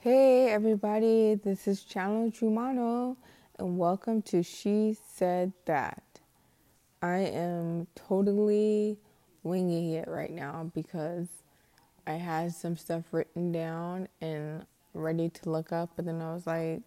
[0.00, 3.16] Hey everybody, this is Challenge Humano
[3.58, 6.20] and welcome to She Said That.
[7.02, 8.96] I am totally
[9.42, 11.26] winging it right now because
[12.06, 14.64] I had some stuff written down and
[14.94, 16.82] ready to look up, but then I was like,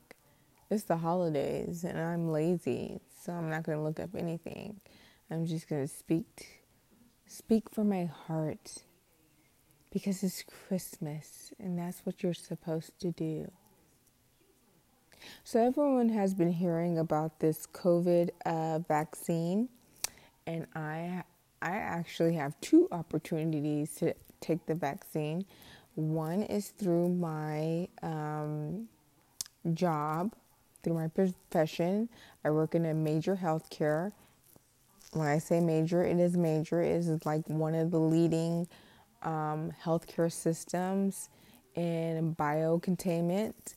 [0.69, 4.79] it's the holidays and I'm lazy, so I'm not going to look up anything.
[5.29, 6.63] I'm just going to speak
[7.27, 8.83] speak from my heart
[9.91, 13.51] because it's Christmas and that's what you're supposed to do.
[15.43, 19.69] So, everyone has been hearing about this COVID uh, vaccine,
[20.47, 21.23] and I,
[21.61, 25.45] I actually have two opportunities to take the vaccine.
[25.93, 28.87] One is through my um,
[29.73, 30.33] job,
[30.81, 32.09] through my profession.
[32.43, 34.13] I work in a major healthcare.
[35.13, 36.81] When I say major, it is major.
[36.81, 38.67] It is like one of the leading
[39.23, 41.29] um, healthcare systems
[41.75, 43.75] in biocontainment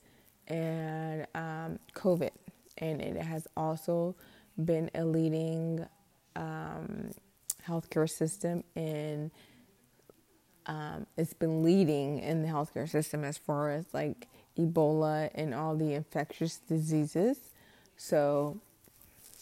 [0.48, 2.30] and um, COVID.
[2.78, 4.16] And it has also
[4.62, 5.86] been a leading
[6.36, 7.10] um,
[7.66, 9.30] healthcare system in,
[10.66, 15.76] um, it's been leading in the healthcare system as far as like Ebola and all
[15.76, 17.38] the infectious diseases.
[17.96, 18.60] So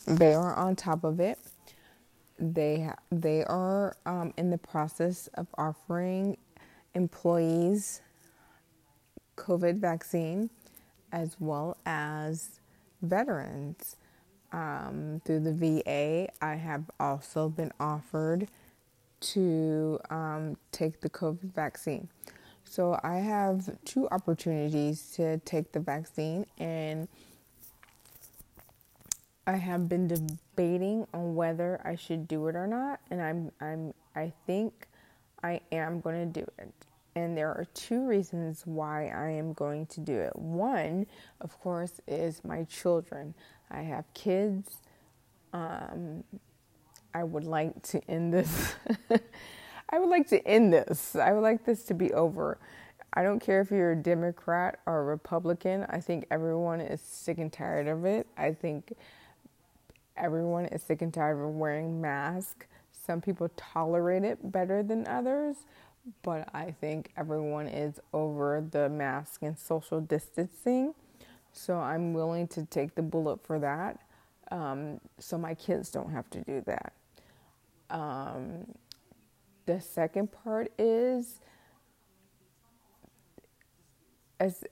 [0.07, 1.39] they are on top of it
[2.43, 6.37] they they are um, in the process of offering
[6.95, 8.03] employees
[9.37, 10.51] COVID vaccine
[11.13, 12.61] as well as
[13.01, 13.97] veterans.
[14.53, 18.49] Um, through the VA, I have also been offered
[19.21, 22.09] to um, take the COVID vaccine.
[22.65, 27.09] So I have two opportunities to take the vaccine, and
[29.47, 33.95] I have been debating on whether I should do it or not, and I'm I'm
[34.15, 34.87] I think
[35.43, 36.73] I am going to do it.
[37.15, 40.35] And there are two reasons why I am going to do it.
[40.37, 41.07] One,
[41.41, 43.35] of course, is my children.
[43.71, 44.81] I have kids.
[45.53, 46.25] Um,
[47.15, 48.75] I would like to end this.
[49.91, 51.15] I would like to end this.
[51.15, 52.59] I would like this to be over.
[53.13, 55.85] I don't care if you're a Democrat or a Republican.
[55.91, 58.27] I think everyone is sick and tired of it.
[58.39, 58.95] I think
[60.17, 62.67] everyone is sick and tired of wearing masks.
[63.07, 65.57] Some people tolerate it better than others,
[66.23, 70.95] but I think everyone is over the mask and social distancing.
[71.53, 74.01] So I'm willing to take the bullet for that.
[74.51, 76.93] Um, so my kids don't have to do that.
[77.91, 78.67] Um,
[79.67, 81.41] the second part is
[84.41, 84.65] as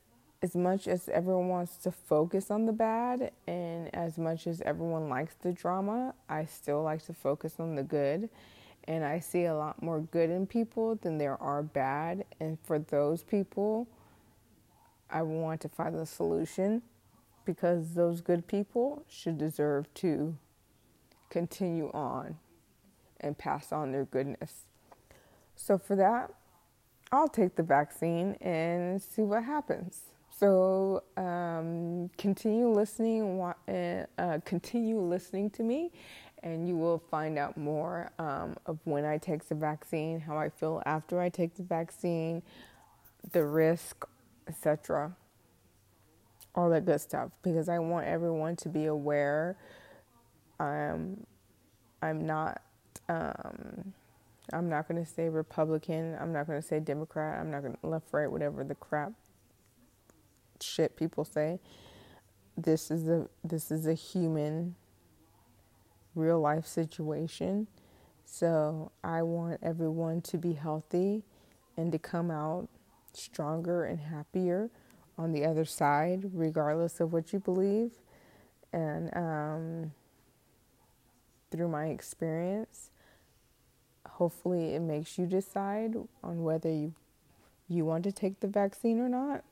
[0.42, 5.08] as much as everyone wants to focus on the bad and as much as everyone
[5.08, 8.30] likes the drama, I still like to focus on the good.
[8.84, 12.24] And I see a lot more good in people than there are bad.
[12.40, 13.86] And for those people,
[15.10, 16.82] I want to find a solution
[17.44, 20.36] because those good people should deserve to
[21.28, 22.38] continue on
[23.20, 24.64] and pass on their goodness.
[25.54, 26.32] So, for that,
[27.12, 30.04] I'll take the vaccine and see what happens.
[30.40, 35.92] So um, continue listening, uh, uh, continue listening to me,
[36.42, 40.48] and you will find out more um, of when I take the vaccine, how I
[40.48, 42.42] feel after I take the vaccine,
[43.32, 44.06] the risk,
[44.48, 45.14] etc.
[46.54, 49.58] All that good stuff, because I want everyone to be aware.
[50.58, 51.18] Um,
[52.00, 52.62] I'm not.
[53.10, 53.92] Um,
[54.54, 56.16] I'm not going to say Republican.
[56.18, 57.38] I'm not going to say Democrat.
[57.38, 59.12] I'm not going to left, right, whatever the crap
[60.62, 61.58] shit people say.
[62.56, 64.74] This is a this is a human
[66.14, 67.66] real life situation.
[68.24, 71.22] So I want everyone to be healthy
[71.76, 72.68] and to come out
[73.12, 74.70] stronger and happier
[75.18, 77.92] on the other side, regardless of what you believe.
[78.72, 79.92] And um,
[81.50, 82.90] through my experience,
[84.08, 86.94] hopefully it makes you decide on whether you
[87.68, 89.44] you want to take the vaccine or not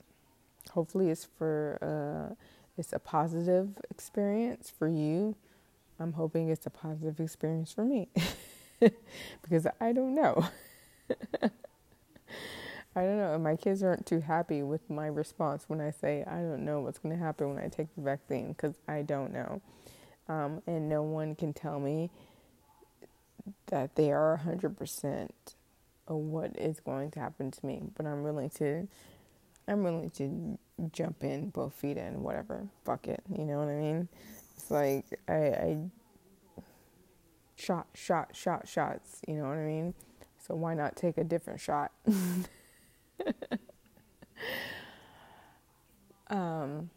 [0.70, 2.34] hopefully it's for uh,
[2.76, 5.34] it's a positive experience for you.
[6.00, 8.08] I'm hoping it's a positive experience for me
[9.42, 10.46] because I don't know.
[12.94, 13.38] I don't know.
[13.38, 16.98] My kids aren't too happy with my response when I say I don't know what's
[16.98, 19.60] going to happen when I take the vaccine because I don't know.
[20.28, 22.10] Um, and no one can tell me
[23.66, 25.28] that they are 100%
[26.08, 27.82] of what is going to happen to me.
[27.96, 28.88] But I'm willing to
[29.68, 30.58] I'm willing to
[30.92, 32.66] jump in both feet in, whatever.
[32.84, 33.22] Fuck it.
[33.36, 34.08] You know what I mean?
[34.56, 35.78] It's like I, I
[37.54, 39.20] shot, shot, shot, shots.
[39.28, 39.92] You know what I mean?
[40.38, 41.92] So why not take a different shot?
[46.28, 46.88] um,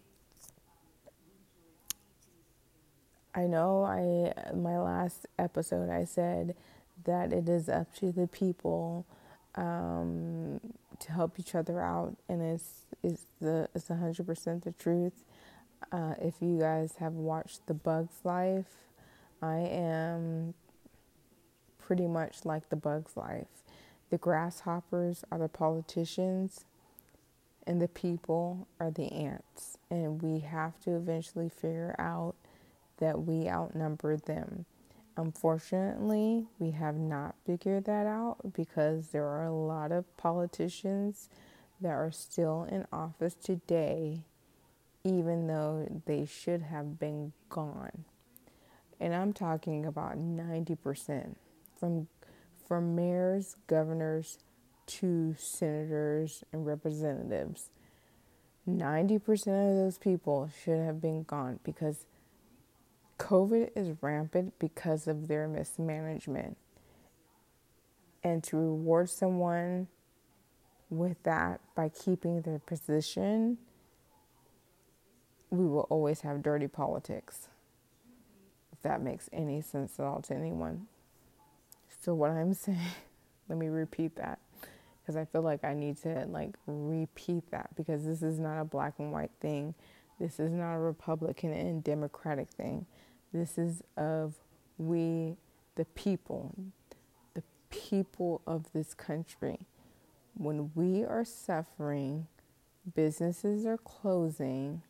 [3.36, 6.56] I know I my last episode I said
[7.04, 9.06] that it is up to the people
[9.56, 10.60] um,
[11.00, 15.24] to help each other out, and it's it's the it's hundred percent the truth.
[15.92, 18.88] Uh, if you guys have watched The Bug's Life,
[19.42, 20.54] I am
[21.80, 23.48] pretty much like The Bug's Life.
[24.10, 26.66] The grasshoppers are the politicians,
[27.66, 32.36] and the people are the ants, and we have to eventually figure out
[32.98, 34.66] that we outnumber them.
[35.22, 41.30] Unfortunately, we have not figured that out because there are a lot of politicians
[41.80, 44.24] that are still in office today,
[45.04, 48.04] even though they should have been gone.
[49.00, 51.36] And I'm talking about 90%
[51.80, 52.08] from
[52.68, 54.40] from mayors, governors
[54.88, 57.70] to senators and representatives.
[58.68, 62.06] 90% of those people should have been gone because
[63.22, 66.58] COVID is rampant because of their mismanagement.
[68.24, 69.88] And to reward someone
[70.90, 73.60] with that by keeping their position,
[75.52, 77.48] we will always have dirty politics.
[78.74, 80.88] If that makes any sense at all to anyone.
[82.02, 82.80] So, what I'm saying,
[83.48, 84.40] let me repeat that
[85.02, 88.66] because I feel like I need to like repeat that because this is not a
[88.66, 89.76] black and white thing.
[90.20, 92.86] This is not a Republican and Democratic thing.
[93.34, 94.36] This is of
[94.78, 95.36] we,
[95.76, 96.54] the people,
[97.34, 99.60] the people of this country.
[100.36, 102.28] When we are suffering,
[102.96, 104.82] businesses are closing,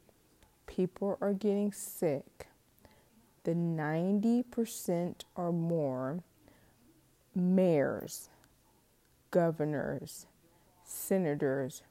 [0.65, 2.47] people are getting sick,
[3.43, 6.23] the 90% or more
[7.35, 8.29] mayors,
[9.29, 10.25] governors,
[10.83, 11.83] senators,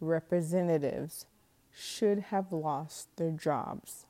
[0.00, 1.26] representatives
[1.72, 4.06] should have lost their jobs.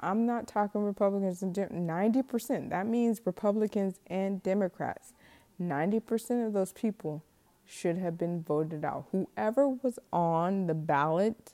[0.00, 2.70] I'm not talking Republicans and Dem- 90%.
[2.70, 5.12] That means Republicans and Democrats.
[5.60, 7.22] 90% of those people
[7.64, 9.06] should have been voted out.
[9.12, 11.52] Whoever was on the ballot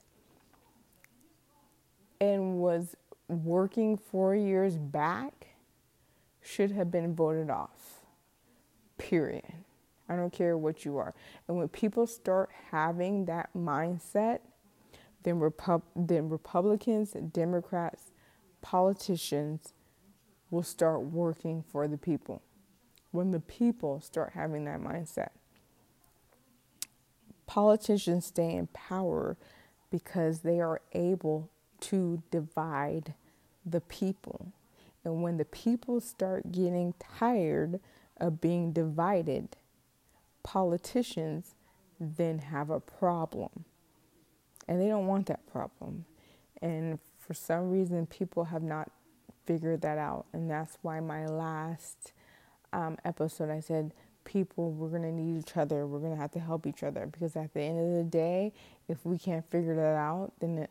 [2.20, 2.96] and was
[3.28, 5.48] working four years back
[6.40, 8.00] should have been voted off.
[8.98, 9.44] Period.
[10.08, 11.14] I don't care what you are.
[11.48, 14.40] And when people start having that mindset,
[15.22, 18.11] then, Repub- then Republicans, Democrats,
[18.62, 19.74] politicians
[20.50, 22.42] will start working for the people.
[23.10, 25.30] When the people start having that mindset,
[27.46, 29.36] politicians stay in power
[29.90, 31.50] because they are able
[31.80, 33.14] to divide
[33.66, 34.52] the people.
[35.04, 37.80] And when the people start getting tired
[38.18, 39.56] of being divided,
[40.42, 41.54] politicians
[42.00, 43.64] then have a problem.
[44.68, 46.04] And they don't want that problem.
[46.60, 48.90] And for some reason, people have not
[49.46, 50.26] figured that out.
[50.32, 52.12] And that's why my last
[52.72, 53.92] um, episode, I said,
[54.24, 55.86] people, we're going to need each other.
[55.86, 57.06] We're going to have to help each other.
[57.06, 58.52] Because at the end of the day,
[58.88, 60.70] if we can't figure that out, then it,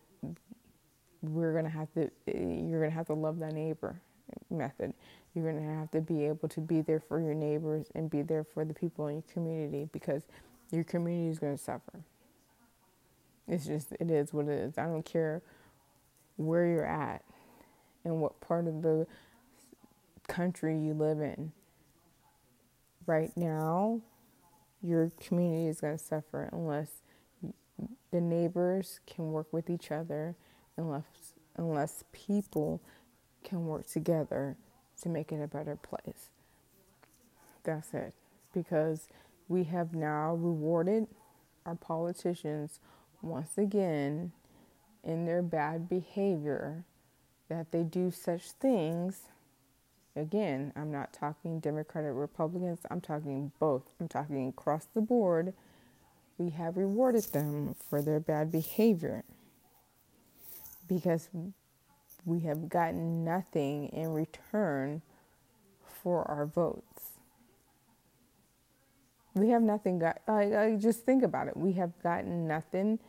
[1.21, 4.01] we're going to have to, you're going to have to love that neighbor
[4.49, 4.93] method.
[5.33, 8.21] You're going to have to be able to be there for your neighbors and be
[8.21, 10.23] there for the people in your community because
[10.71, 12.01] your community is going to suffer.
[13.47, 14.77] It's just, it is what it is.
[14.77, 15.41] I don't care
[16.45, 17.23] where you're at
[18.03, 19.07] and what part of the
[20.27, 21.51] country you live in.
[23.05, 24.01] Right now,
[24.81, 27.01] your community is going to suffer unless
[28.11, 30.35] the neighbors can work with each other,
[30.77, 32.81] unless unless people
[33.43, 34.55] can work together
[35.01, 36.29] to make it a better place.
[37.63, 38.13] That's it.
[38.53, 39.07] Because
[39.47, 41.07] we have now rewarded
[41.65, 42.79] our politicians
[43.21, 44.31] once again
[45.03, 46.83] in their bad behavior
[47.49, 49.21] that they do such things.
[50.15, 53.83] Again, I'm not talking Democratic Republicans, I'm talking both.
[53.99, 55.53] I'm talking across the board.
[56.37, 59.23] We have rewarded them for their bad behavior
[60.87, 61.29] because
[62.25, 65.01] we have gotten nothing in return
[66.03, 67.11] for our votes.
[69.33, 70.21] We have nothing got.
[70.27, 71.55] I, just think about it.
[71.55, 72.99] We have gotten nothing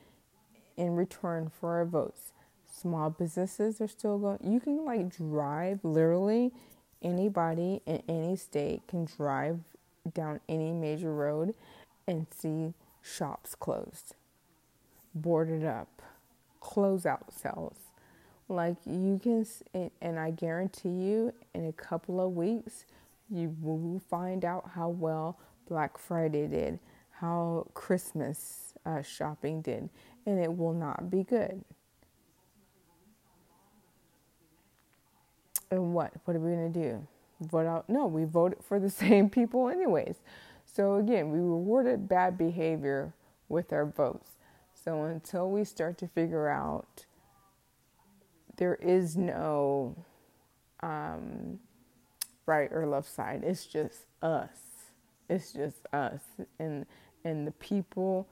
[0.76, 2.32] in return for our votes.
[2.70, 4.38] Small businesses are still going.
[4.42, 6.52] You can like drive literally
[7.02, 9.58] anybody in any state can drive
[10.14, 11.54] down any major road
[12.06, 14.14] and see shops closed,
[15.14, 16.02] boarded up,
[16.60, 17.76] closeout sales.
[18.48, 19.46] Like you can,
[20.00, 22.84] and I guarantee you, in a couple of weeks,
[23.30, 25.38] you will find out how well
[25.68, 26.78] Black Friday did,
[27.12, 29.88] how Christmas uh, shopping did,
[30.26, 31.64] and it will not be good.
[35.70, 36.12] And what?
[36.24, 37.06] What are we going to do?
[37.40, 37.88] Vote out?
[37.88, 40.16] No, we voted for the same people, anyways.
[40.64, 43.14] So again, we rewarded bad behavior
[43.48, 44.32] with our votes.
[44.74, 47.06] So until we start to figure out
[48.56, 49.96] there is no
[50.82, 51.58] um,
[52.46, 54.58] right or left side, it's just us.
[55.28, 56.20] It's just us.
[56.58, 56.86] And
[57.24, 58.28] and the people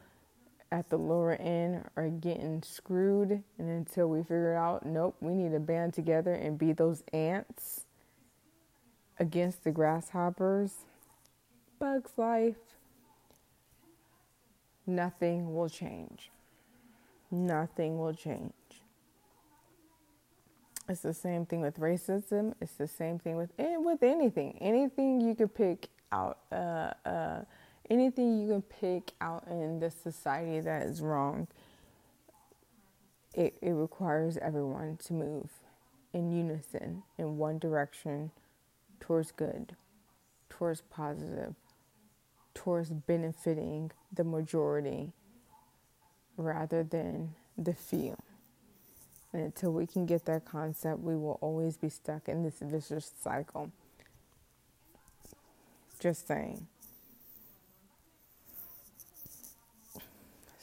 [0.73, 3.43] at the lower end are getting screwed.
[3.59, 7.87] And until we figure out, nope, we need to band together and be those ants
[9.19, 10.73] against the grasshoppers.
[11.79, 12.57] Bugs life.
[14.87, 16.31] Nothing will change.
[17.31, 18.53] Nothing will change.
[20.89, 22.55] It's the same thing with racism.
[22.61, 24.59] It's the same thing with with anything.
[24.61, 26.39] Anything you could pick out.
[26.50, 27.43] Uh, uh,
[27.90, 31.49] anything you can pick out in the society that is wrong,
[33.35, 35.50] it, it requires everyone to move
[36.12, 38.30] in unison in one direction
[39.00, 39.76] towards good,
[40.49, 41.54] towards positive,
[42.54, 45.12] towards benefiting the majority
[46.37, 48.16] rather than the few.
[49.32, 53.12] And until we can get that concept, we will always be stuck in this vicious
[53.23, 53.70] cycle.
[56.00, 56.66] Just saying.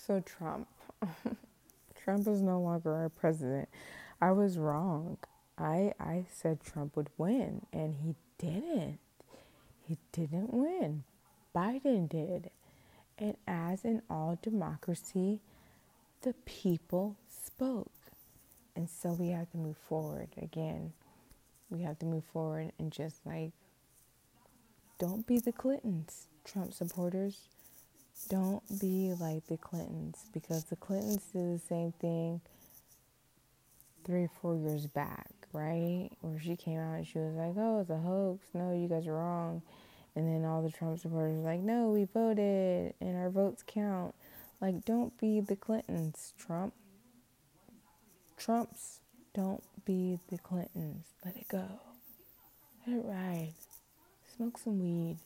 [0.07, 0.69] So, Trump.
[2.01, 3.67] Trump is no longer our president.
[4.21, 5.17] I was wrong.
[5.57, 8.99] I I said Trump would win and he didn't.
[9.85, 11.03] He didn't win.
[11.53, 12.51] Biden did.
[13.19, 15.41] And as in all democracy,
[16.21, 17.91] the people spoke.
[18.77, 20.93] And so we have to move forward again.
[21.69, 23.51] We have to move forward and just like
[24.99, 27.49] don't be the Clintons, Trump supporters
[28.25, 32.41] don't be like the Clintons because the Clintons did the same thing
[34.05, 36.09] three, or four years back, right?
[36.21, 38.47] Where she came out and she was like, oh, it's a hoax.
[38.53, 39.61] No, you guys are wrong.
[40.15, 44.15] And then all the Trump supporters were like, no, we voted and our votes count.
[44.61, 46.73] Like, don't be the Clintons, Trump.
[48.37, 49.01] Trumps,
[49.35, 51.05] don't be the Clintons.
[51.23, 51.67] Let it go.
[52.87, 53.53] Let it ride.
[54.35, 55.17] Smoke some weed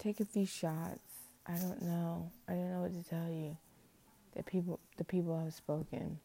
[0.00, 0.98] take a few shots.
[1.46, 2.30] I don't know.
[2.48, 3.56] I don't know what to tell you.
[4.34, 6.18] The people the people have spoken.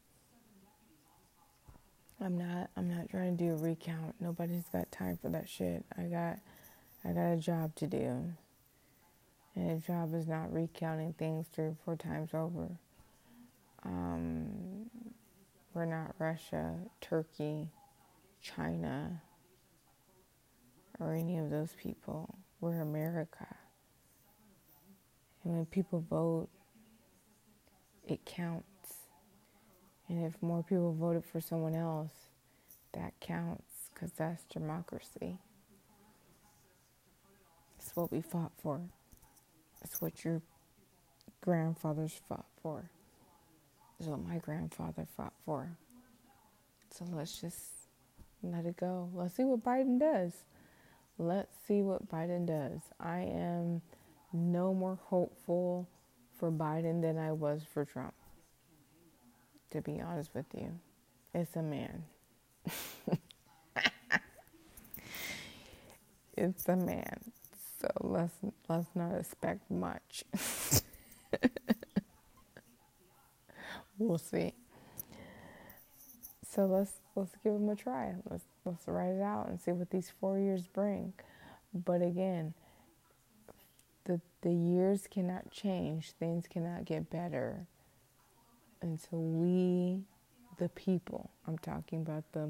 [2.21, 4.15] I'm not I'm not trying to do a recount.
[4.19, 5.83] Nobody's got time for that shit.
[5.97, 6.39] I got
[7.03, 8.33] I got a job to do.
[9.55, 12.69] And a job is not recounting things three or four times over.
[13.83, 14.89] Um,
[15.73, 17.69] we're not Russia, Turkey,
[18.41, 19.21] China,
[20.99, 22.35] or any of those people.
[22.59, 23.47] We're America.
[25.45, 26.49] And when people vote,
[28.07, 28.65] it counts.
[30.09, 32.11] And if more people voted for someone else,
[32.93, 35.37] that counts because that's democracy.
[37.79, 38.81] It's what we fought for.
[39.83, 40.41] It's what your
[41.41, 42.89] grandfathers fought for.
[43.99, 45.77] It's what my grandfather fought for.
[46.91, 47.61] So let's just
[48.41, 49.09] let it go.
[49.13, 50.33] Let's see what Biden does.
[51.17, 52.81] Let's see what Biden does.
[52.99, 53.81] I am
[54.35, 55.87] no more hopeful
[56.37, 58.13] for Biden than I was for Trump.
[59.71, 60.79] To be honest with you,
[61.33, 62.03] it's a man.
[66.37, 67.31] it's a man.
[67.81, 68.33] So let's
[68.69, 70.23] let's not expect much.
[73.97, 74.53] we'll see.
[76.49, 78.15] So let's let's give him a try.
[78.29, 81.13] Let's let's write it out and see what these four years bring.
[81.73, 82.53] But again,
[84.05, 87.65] the, the years cannot change, things cannot get better
[88.81, 90.03] until we,
[90.57, 92.49] the people, I'm talking about the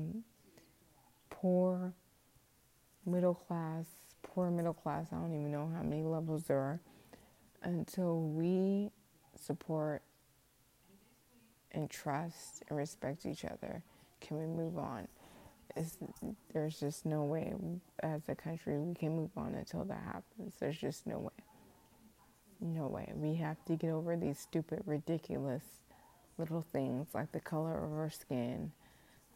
[1.29, 1.93] poor,
[3.05, 3.85] middle class,
[4.21, 6.79] poor middle class, I don't even know how many levels there are,
[7.63, 8.91] until we
[9.39, 10.01] support
[11.71, 13.81] and trust and respect each other,
[14.19, 15.07] can we move on?
[15.75, 15.97] It's,
[16.53, 17.53] there's just no way
[18.01, 20.53] as a country we can move on until that happens.
[20.59, 21.44] There's just no way.
[22.61, 23.11] No way.
[23.15, 25.63] We have to get over these stupid, ridiculous
[26.37, 28.71] little things like the color of our skin,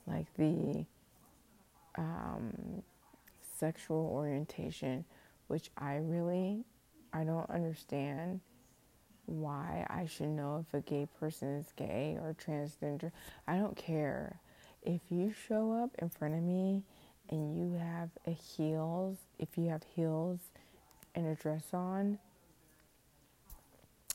[0.08, 0.86] like the
[1.98, 2.82] um,
[3.58, 5.06] sexual orientation,
[5.48, 6.64] which I really
[7.12, 8.42] I don't understand
[9.26, 13.12] why I should know if a gay person is gay or transgender.
[13.48, 14.40] I don't care.
[14.82, 16.84] If you show up in front of me
[17.30, 20.40] and you have a heels, if you have heels
[21.16, 22.18] and a dress on,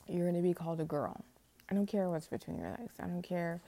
[0.09, 1.25] you're going to be called a girl.
[1.71, 2.95] I don't care what's between your legs.
[3.01, 3.61] I don't care.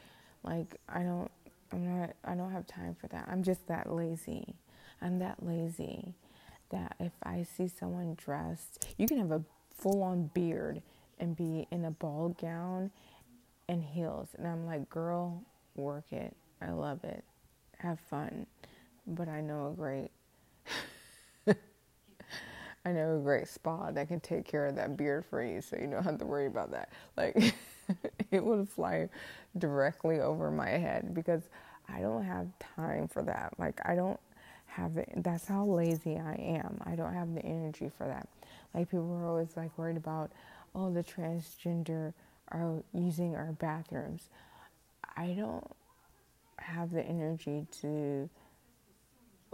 [0.43, 1.31] Like, I don't,
[1.73, 3.29] I'm not, I don't have time for that.
[3.31, 4.55] I'm just that lazy.
[5.01, 6.15] I'm that lazy
[6.71, 9.43] that if I see someone dressed, you can have a
[9.75, 10.83] full on beard
[11.19, 12.91] and be in a ball gown
[13.69, 14.29] and heels.
[14.37, 15.43] And I'm like, girl,
[15.75, 16.35] work it.
[16.61, 17.25] I love it.
[17.79, 18.47] Have fun.
[19.07, 20.11] But I know a great
[22.87, 25.77] I know a great spa that can take care of that beard for you so
[25.77, 26.91] you don't have to worry about that.
[27.17, 27.53] Like
[28.31, 29.09] it would fly
[29.59, 31.43] directly over my head because
[31.93, 33.55] I don't have time for that.
[33.59, 34.21] Like I don't
[34.67, 35.11] have it.
[35.17, 36.81] That's how lazy I am.
[36.87, 38.29] I don't have the energy for that.
[38.73, 40.31] Like people are always like worried about,
[40.73, 42.13] oh, the transgender
[42.53, 44.31] are using our bathrooms.
[45.17, 45.67] I don't
[46.59, 48.31] have the energy to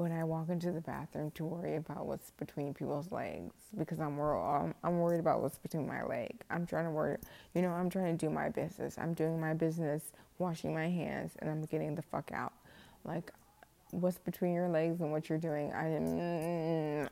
[0.03, 4.19] when I walk into the bathroom to worry about what's between people's legs because I'm
[4.21, 6.35] I'm, I'm worried about what's between my leg.
[6.51, 7.19] I'm trying to worry,
[7.55, 8.99] you know, I'm trying to do my business.
[8.99, 10.03] I'm doing my business,
[10.39, 12.53] washing my hands, and I'm getting the fuck out.
[13.05, 13.31] Like,
[13.93, 15.73] what's between your legs and what you're doing?
[15.73, 17.09] I mm,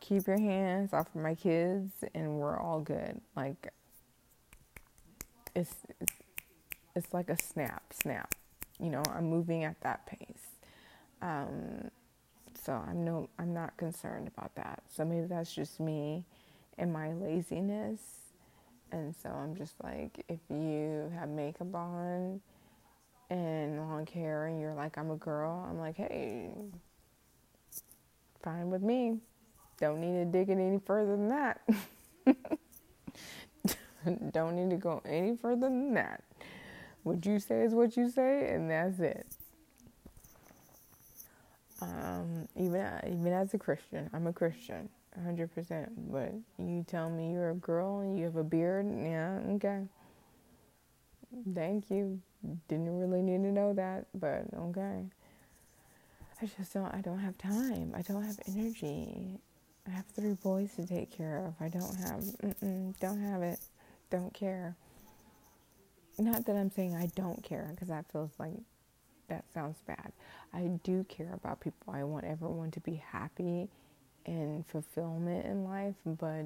[0.00, 3.20] keep your hands off of my kids, and we're all good.
[3.36, 3.72] Like,
[5.54, 5.74] it's,
[6.96, 8.34] it's like a snap, snap.
[8.80, 10.59] You know, I'm moving at that pace.
[11.22, 11.90] Um,
[12.54, 14.82] so I'm no, I'm not concerned about that.
[14.88, 16.24] So maybe that's just me
[16.78, 18.00] and my laziness.
[18.92, 22.40] And so I'm just like, if you have makeup on
[23.30, 26.50] and long hair and you're like, I'm a girl, I'm like, hey,
[28.42, 29.18] fine with me.
[29.78, 31.60] Don't need to dig it any further than that.
[34.32, 36.24] Don't need to go any further than that.
[37.02, 39.26] What you say is what you say, and that's it.
[41.82, 45.88] Um, even even as a Christian, I'm a Christian, 100%.
[46.10, 49.82] But you tell me you're a girl and you have a beard, yeah, okay.
[51.54, 52.20] Thank you.
[52.68, 55.04] Didn't really need to know that, but okay.
[56.42, 56.92] I just don't.
[56.94, 57.92] I don't have time.
[57.94, 59.38] I don't have energy.
[59.86, 61.54] I have three boys to take care of.
[61.60, 62.24] I don't have.
[62.98, 63.60] don't have it.
[64.10, 64.76] Don't care.
[66.18, 68.52] Not that I'm saying I don't care, because that feels like
[69.30, 70.12] that sounds bad.
[70.52, 71.94] I do care about people.
[71.94, 73.70] I want everyone to be happy
[74.26, 76.44] and fulfillment in life, but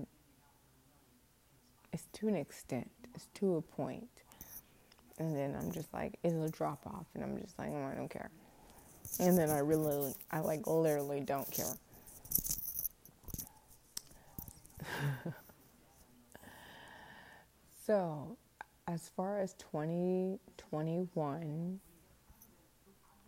[1.93, 4.07] it's to an extent, it's to a point.
[5.19, 8.11] And then I'm just like, it'll drop off, and I'm just like, oh, I don't
[8.11, 8.31] care.
[9.21, 11.75] And then I really, I like literally don't care.
[17.87, 18.37] so,
[18.87, 21.81] as far as 2021,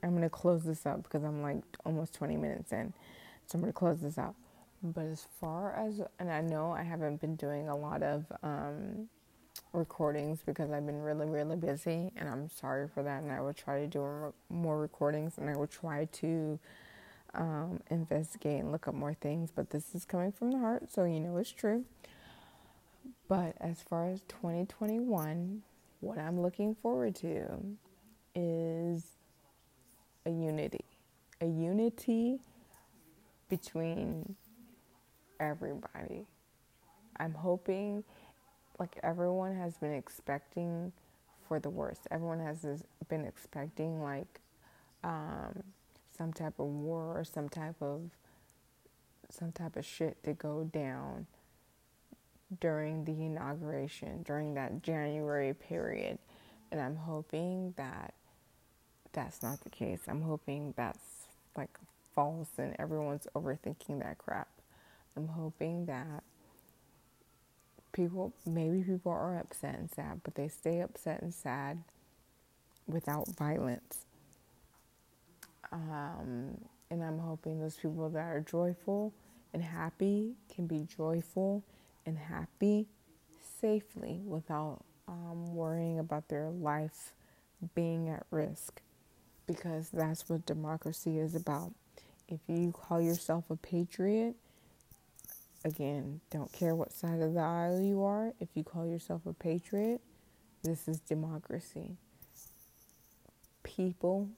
[0.02, 2.92] I'm going to close this up because I'm like almost 20 minutes in.
[3.46, 4.34] So I'm going to close this up.
[4.82, 9.08] But as far as, and I know I haven't been doing a lot of um,
[9.72, 13.22] recordings because I've been really, really busy, and I'm sorry for that.
[13.22, 16.58] And I will try to do more recordings, and I will try to
[17.34, 19.50] um, investigate and look up more things.
[19.54, 21.84] But this is coming from the heart, so you know it's true.
[23.28, 25.62] But as far as 2021,
[26.00, 27.76] what I'm looking forward to
[28.34, 29.15] is
[30.26, 30.84] a unity,
[31.40, 32.40] a unity
[33.48, 34.34] between
[35.40, 36.26] everybody.
[37.18, 38.04] I'm hoping,
[38.78, 40.92] like, everyone has been expecting
[41.48, 42.02] for the worst.
[42.10, 42.66] Everyone has
[43.08, 44.40] been expecting, like,
[45.04, 45.62] um,
[46.16, 48.10] some type of war or some type of
[49.28, 51.26] some type of shit to go down
[52.60, 56.18] during the inauguration, during that January period.
[56.70, 58.14] And I'm hoping that
[59.16, 60.00] that's not the case.
[60.06, 61.26] I'm hoping that's
[61.56, 61.70] like
[62.14, 64.48] false and everyone's overthinking that crap.
[65.16, 66.22] I'm hoping that
[67.92, 71.82] people, maybe people are upset and sad, but they stay upset and sad
[72.86, 74.04] without violence.
[75.72, 76.58] Um,
[76.90, 79.14] and I'm hoping those people that are joyful
[79.54, 81.64] and happy can be joyful
[82.04, 82.86] and happy
[83.60, 87.12] safely without um, worrying about their life
[87.74, 88.82] being at risk
[89.46, 91.72] because that's what democracy is about.
[92.28, 94.34] If you call yourself a patriot,
[95.64, 99.32] again, don't care what side of the aisle you are, if you call yourself a
[99.32, 100.00] patriot,
[100.62, 101.96] this is democracy.
[103.62, 104.28] People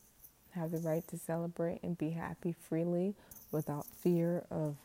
[0.50, 3.14] have the right to celebrate and be happy freely
[3.52, 4.76] without fear of,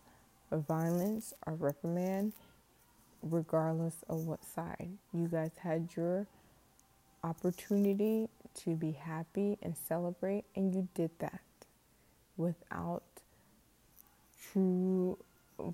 [0.67, 2.31] violence or reprimand,
[3.23, 4.91] regardless of what side.
[5.11, 6.27] You guys had your
[7.23, 8.27] opportunity
[8.63, 11.41] to be happy and celebrate, and you did that
[12.37, 13.03] without
[14.51, 15.17] true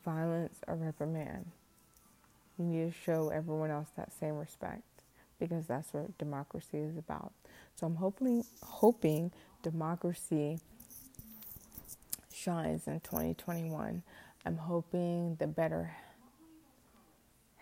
[0.05, 1.45] violence or reprimand.
[2.57, 4.83] You need to show everyone else that same respect
[5.39, 7.31] because that's what democracy is about.
[7.75, 9.31] So I'm hoping hoping
[9.63, 10.59] democracy
[12.33, 14.03] shines in 2021.
[14.45, 15.91] I'm hoping the better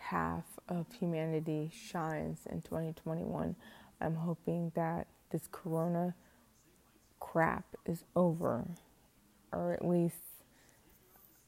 [0.09, 3.55] half of humanity shines in 2021.
[3.99, 6.15] I'm hoping that this corona
[7.19, 8.65] crap is over,
[9.51, 10.15] or at least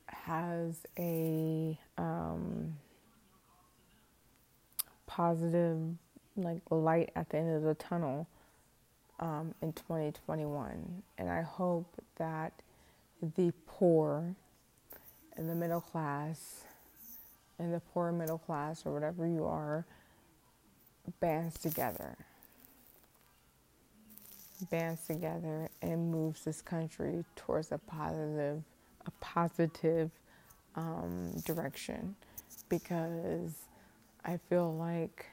[0.08, 2.76] has a um,
[5.08, 5.80] positive,
[6.36, 8.28] like light at the end of the tunnel
[9.22, 11.04] um, in 2021.
[11.17, 12.54] And I hope that
[13.22, 14.36] the poor
[15.38, 16.65] and the middle class
[17.60, 19.86] and the poor middle class or whatever you are
[21.19, 22.15] bands together.
[24.69, 28.63] Bands together and moves this country towards a positive
[29.06, 30.12] a positive
[30.76, 32.15] um, direction.
[32.67, 33.54] Because
[34.26, 35.26] I feel like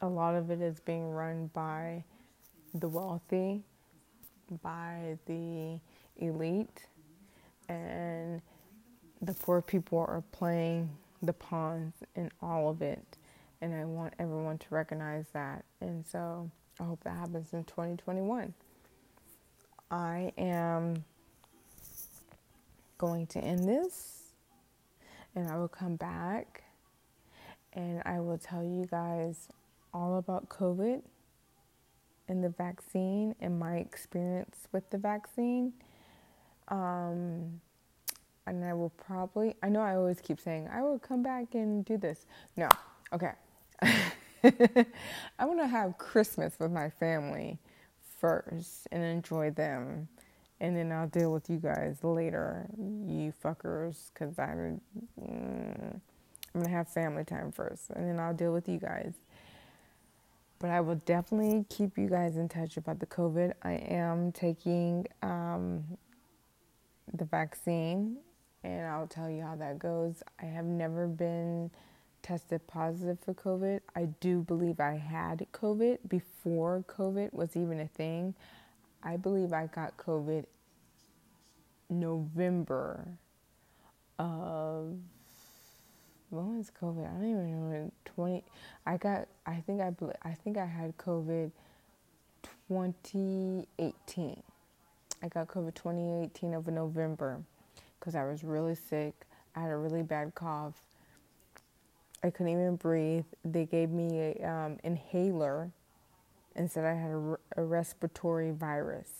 [0.00, 2.04] a lot of it is being run by
[2.74, 3.62] the wealthy,
[4.62, 5.78] by the
[6.18, 6.86] elite,
[7.68, 8.42] and
[9.26, 10.90] the poor people are playing
[11.22, 13.16] the pawns in all of it.
[13.60, 15.64] And I want everyone to recognize that.
[15.80, 18.52] And so I hope that happens in 2021.
[19.90, 21.04] I am
[22.98, 24.24] going to end this
[25.34, 26.64] and I will come back
[27.72, 29.48] and I will tell you guys
[29.92, 31.02] all about COVID
[32.28, 35.72] and the vaccine and my experience with the vaccine.
[36.68, 37.60] Um,
[38.46, 41.84] and I will probably, I know I always keep saying, I will come back and
[41.84, 42.26] do this.
[42.56, 42.68] No,
[43.12, 43.32] okay.
[43.82, 47.58] I want to have Christmas with my family
[48.20, 50.08] first and enjoy them.
[50.60, 54.80] And then I'll deal with you guys later, you fuckers, because I'm,
[55.20, 56.00] mm,
[56.54, 57.90] I'm going to have family time first.
[57.90, 59.14] And then I'll deal with you guys.
[60.58, 63.54] But I will definitely keep you guys in touch about the COVID.
[63.62, 65.84] I am taking um,
[67.12, 68.18] the vaccine,
[68.64, 70.22] and I'll tell you how that goes.
[70.42, 71.70] I have never been
[72.22, 73.80] tested positive for COVID.
[73.94, 78.34] I do believe I had COVID before COVID was even a thing.
[79.02, 80.46] I believe I got COVID
[81.90, 83.06] November
[84.18, 84.96] of
[86.30, 87.06] when was COVID?
[87.06, 87.92] I don't even know.
[88.04, 88.42] Twenty.
[88.86, 89.28] I got.
[89.46, 89.92] I think I.
[90.22, 91.52] I think I had COVID.
[92.68, 94.42] 2018.
[95.22, 97.40] I got COVID 2018 over November
[98.04, 99.14] because I was really sick.
[99.56, 100.74] I had a really bad cough
[102.24, 103.26] I couldn't even breathe.
[103.44, 105.70] They gave me an um, inhaler
[106.56, 109.10] and said I had a, a, respiratory virus,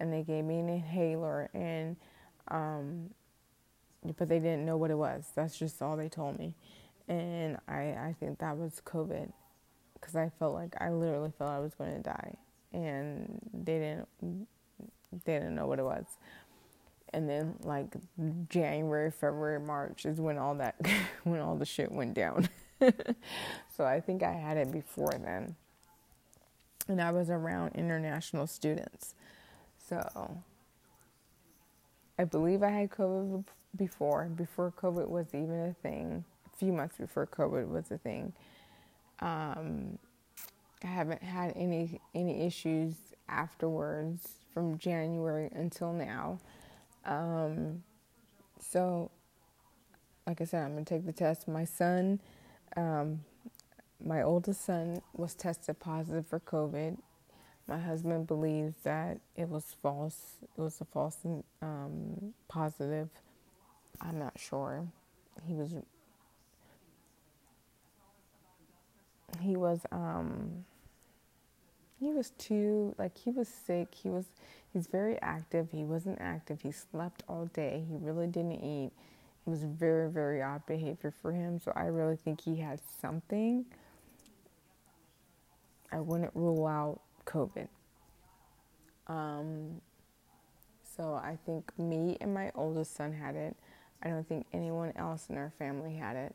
[0.00, 1.96] and they gave me an inhaler and
[2.50, 3.10] um,
[4.16, 5.30] but they didn't know what it was.
[5.34, 6.54] That's just all they told me,
[7.06, 9.30] and I I think that was COVID
[9.92, 12.36] because I felt like I literally felt I was going to die,
[12.72, 14.08] and they didn't
[15.26, 16.06] they didn't know what it was
[17.12, 17.94] and then like
[18.48, 20.76] January, February, March is when all that
[21.24, 22.48] when all the shit went down.
[23.76, 25.56] so I think I had it before then.
[26.86, 29.14] And I was around international students.
[29.88, 30.42] So
[32.18, 33.44] I believe I had COVID
[33.76, 38.32] before, before COVID was even a thing, a few months before COVID was a thing.
[39.20, 39.98] Um,
[40.82, 42.94] I haven't had any any issues
[43.28, 46.38] afterwards from January until now.
[47.08, 47.82] Um,
[48.60, 49.10] so,
[50.26, 51.48] like I said, I'm gonna take the test.
[51.48, 52.20] My son,
[52.76, 53.24] um,
[54.04, 56.98] my oldest son, was tested positive for COVID.
[57.66, 60.36] My husband believes that it was false.
[60.56, 61.18] It was a false
[61.62, 63.08] um, positive.
[64.00, 64.86] I'm not sure.
[65.46, 65.74] He was.
[69.40, 69.80] He was.
[69.90, 70.64] Um,
[71.98, 73.94] he was too like he was sick.
[73.94, 74.26] He was
[74.72, 75.68] he's very active.
[75.72, 76.60] He wasn't active.
[76.60, 77.84] He slept all day.
[77.88, 78.92] He really didn't eat.
[79.46, 81.58] It was very very odd behavior for him.
[81.58, 83.64] So I really think he had something.
[85.90, 87.68] I wouldn't rule out COVID.
[89.06, 89.80] Um,
[90.96, 93.56] so I think me and my oldest son had it.
[94.02, 96.34] I don't think anyone else in our family had it.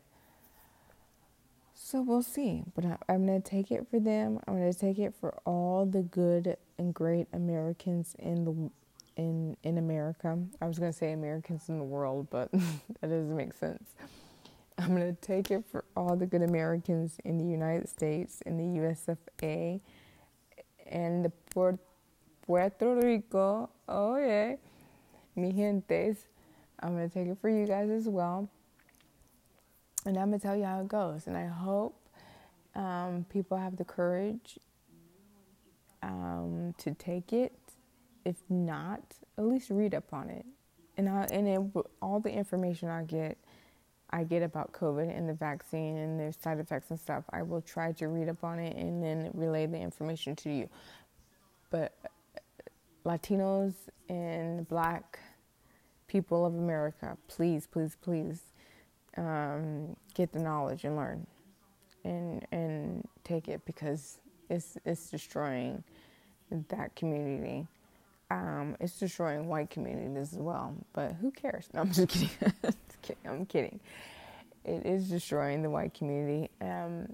[1.73, 2.63] So we'll see.
[2.75, 4.39] But I, am going to take it for them.
[4.47, 8.71] I'm going to take it for all the good and great Americans in the
[9.15, 10.37] in in America.
[10.61, 13.83] I was going to say Americans in the world, but that doesn't make sense.
[14.77, 18.57] I'm going to take it for all the good Americans in the United States, in
[18.57, 19.79] the USFA,
[20.89, 21.79] and the Puerto
[22.47, 23.69] Rico.
[23.87, 24.55] Oh yeah,
[25.35, 26.27] mi gentes.
[26.79, 28.49] I'm going to take it for you guys as well
[30.05, 31.27] and I'm gonna tell you how it goes.
[31.27, 31.99] And I hope
[32.75, 34.59] um, people have the courage
[36.01, 37.53] um, to take it.
[38.25, 39.01] If not,
[39.37, 40.45] at least read up on it.
[40.97, 43.37] And I, and it, all the information I get,
[44.11, 47.23] I get about COVID and the vaccine and their side effects and stuff.
[47.31, 50.69] I will try to read up on it and then relay the information to you.
[51.69, 51.97] But
[53.05, 53.73] Latinos
[54.07, 55.19] and Black
[56.07, 58.41] people of America, please, please, please
[59.17, 61.25] um, get the knowledge and learn
[62.03, 65.83] and and take it because it's it's destroying
[66.69, 67.67] that community.
[68.29, 70.75] Um, it's destroying white communities as well.
[70.93, 71.69] But who cares?
[71.73, 72.29] No, I'm just kidding.
[72.63, 73.27] just kidding.
[73.27, 73.79] I'm kidding.
[74.65, 76.49] It is destroying the white community.
[76.61, 77.07] Um,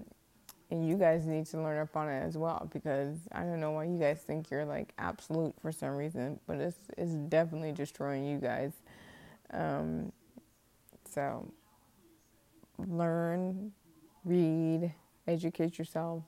[0.70, 3.72] and you guys need to learn up on it as well because I don't know
[3.72, 8.24] why you guys think you're like absolute for some reason, but it's it's definitely destroying
[8.24, 8.72] you guys.
[9.52, 10.12] Um,
[11.12, 11.52] so
[12.88, 13.72] learn,
[14.24, 14.94] read,
[15.26, 16.22] educate yourself.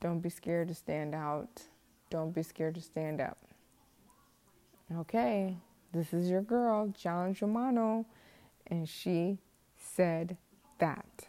[0.00, 1.62] Don't be scared to stand out.
[2.10, 3.38] Don't be scared to stand up.
[4.94, 5.56] Okay,
[5.92, 8.04] this is your girl, Challenge Romano,
[8.66, 9.38] and she
[9.76, 10.36] said
[10.78, 11.26] that.